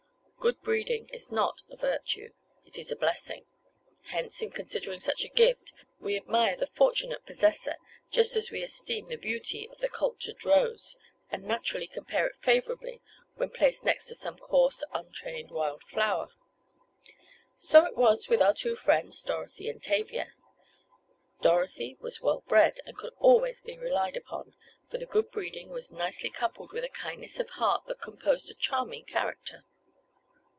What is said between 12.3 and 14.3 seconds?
favorably when placed next to